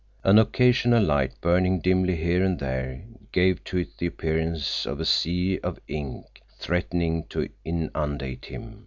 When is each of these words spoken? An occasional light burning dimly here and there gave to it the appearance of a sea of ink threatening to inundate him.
An 0.23 0.39
occasional 0.39 1.03
light 1.03 1.39
burning 1.41 1.79
dimly 1.79 2.15
here 2.15 2.43
and 2.43 2.57
there 2.57 3.03
gave 3.31 3.63
to 3.65 3.77
it 3.77 3.97
the 3.99 4.07
appearance 4.07 4.87
of 4.87 4.99
a 4.99 5.05
sea 5.05 5.59
of 5.59 5.77
ink 5.87 6.41
threatening 6.57 7.25
to 7.25 7.49
inundate 7.63 8.45
him. 8.45 8.79